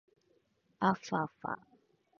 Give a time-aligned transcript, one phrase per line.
[0.79, 1.59] あふぁふぁ